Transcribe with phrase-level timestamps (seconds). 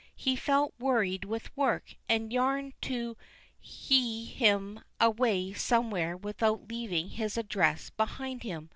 [0.15, 3.15] He felt worried with work, and yearned to
[3.63, 8.69] hie him away somewhere without leaving his address behind him.